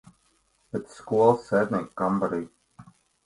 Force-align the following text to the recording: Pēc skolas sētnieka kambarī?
Pēc 0.75 0.95
skolas 1.01 1.45
sētnieka 1.49 1.93
kambarī? 2.03 2.41